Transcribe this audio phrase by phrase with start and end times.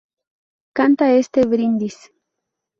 [0.79, 1.97] Canta este brindis.